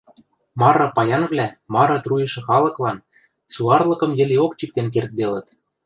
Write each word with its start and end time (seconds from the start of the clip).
мары 0.59 0.87
паянвлӓ 0.95 1.47
мары 1.73 1.97
труйышы 2.03 2.39
халыклан 2.47 2.97
суарлыкым 3.53 4.11
йӹлеок 4.19 4.51
чиктен 4.59 4.87
кердделыт. 4.93 5.47